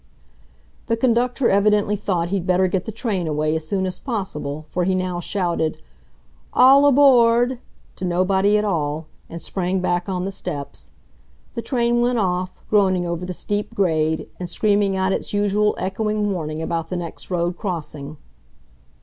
The 0.87 0.97
conductor 0.97 1.47
evidently 1.47 1.95
thought 1.95 2.29
he'd 2.29 2.47
better 2.47 2.67
get 2.67 2.85
the 2.85 2.91
train 2.91 3.27
away 3.27 3.55
as 3.55 3.67
soon 3.67 3.85
as 3.85 3.99
possible, 3.99 4.65
for 4.67 4.83
he 4.83 4.95
now 4.95 5.19
shouted, 5.19 5.79
"All 6.53 6.87
aboard!" 6.87 7.59
to 7.97 8.05
nobody 8.05 8.57
at 8.57 8.65
all, 8.65 9.05
and 9.29 9.39
sprang 9.39 9.79
back 9.79 10.09
on 10.09 10.25
the 10.25 10.31
steps. 10.31 10.89
The 11.53 11.61
train 11.61 12.01
went 12.01 12.17
off, 12.17 12.49
groaning 12.67 13.05
over 13.05 13.27
the 13.27 13.31
steep 13.31 13.75
grade, 13.75 14.27
and 14.39 14.49
screaming 14.49 14.95
out 14.95 15.13
its 15.13 15.33
usual 15.33 15.75
echoing 15.77 16.31
warning 16.31 16.63
about 16.63 16.89
the 16.89 16.97
next 16.97 17.29
road 17.29 17.55
crossing. 17.55 18.17